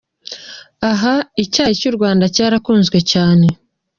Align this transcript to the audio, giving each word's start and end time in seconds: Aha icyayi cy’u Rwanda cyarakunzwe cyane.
Aha 0.91 1.15
icyayi 1.43 1.73
cy’u 1.81 1.93
Rwanda 1.95 2.25
cyarakunzwe 2.35 2.97
cyane. 3.11 3.47